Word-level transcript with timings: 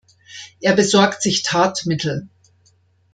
Er 0.61 0.73
besorgt 0.73 1.21
sich 1.21 1.43
Tatmittel. 1.43 2.27